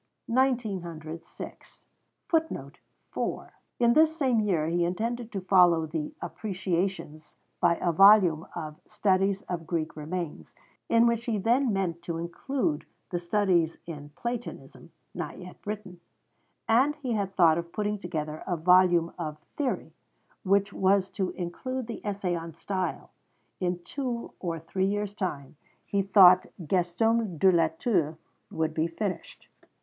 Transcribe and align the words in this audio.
1906. 0.25 1.85
FOOTNOTE: 2.27 2.79
In 3.77 3.93
this 3.93 4.17
same 4.17 4.39
year 4.39 4.65
he 4.67 4.83
intended 4.83 5.31
to 5.31 5.41
follow 5.41 5.85
the 5.85 6.15
Appreciations 6.23 7.35
by 7.59 7.75
a 7.75 7.91
volume 7.91 8.47
of 8.55 8.81
Studies 8.87 9.43
of 9.43 9.67
Greek 9.67 9.95
Remains, 9.95 10.55
in 10.89 11.05
which 11.05 11.25
he 11.25 11.37
then 11.37 11.71
meant 11.71 12.01
to 12.01 12.17
include 12.17 12.87
the 13.11 13.19
studies 13.19 13.77
in 13.85 14.09
Platonism, 14.15 14.91
not 15.13 15.37
yet 15.37 15.57
written; 15.67 15.99
and 16.67 16.95
he 16.95 17.11
had 17.11 17.35
thought 17.35 17.59
of 17.59 17.71
putting 17.71 17.99
together 17.99 18.43
a 18.47 18.57
volume 18.57 19.13
of 19.19 19.37
'theory,' 19.55 19.93
which 20.43 20.73
was 20.73 21.11
to 21.11 21.29
include 21.33 21.85
the 21.85 22.03
essay 22.03 22.35
on 22.35 22.55
Style. 22.55 23.11
In 23.59 23.77
two 23.83 24.33
or 24.39 24.57
three 24.59 24.87
years' 24.87 25.13
time, 25.13 25.57
he 25.85 26.01
thought, 26.01 26.47
Gastom 26.65 27.37
de 27.37 27.51
Latour 27.51 28.17
would 28.49 28.73
be 28.73 28.87
finished. 28.87 29.47